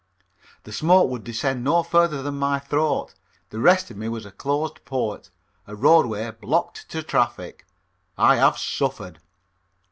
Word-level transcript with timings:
The 0.63 0.71
smoke 0.71 1.11
would 1.11 1.23
descend 1.23 1.63
no 1.63 1.83
further 1.83 2.23
than 2.23 2.33
my 2.39 2.57
throat. 2.57 3.13
The 3.51 3.59
rest 3.59 3.91
of 3.91 3.97
me 3.97 4.09
was 4.09 4.25
a 4.25 4.31
closed 4.31 4.83
port, 4.83 5.29
a 5.67 5.75
roadway 5.75 6.31
blocked 6.31 6.89
to 6.89 7.03
traffic. 7.03 7.67
I 8.17 8.37
have 8.37 8.57
suffered. 8.57 9.19